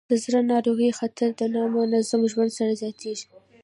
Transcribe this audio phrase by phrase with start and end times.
[0.09, 3.27] د زړه ناروغیو خطر د نامنظم ژوند سره زیاتېږي.